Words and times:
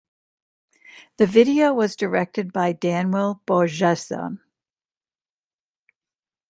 The 1.17 1.27
video 1.27 1.75
was 1.75 1.95
directed 1.95 2.51
by 2.51 2.73
Daniel 2.73 3.41
Borjesson. 3.45 4.39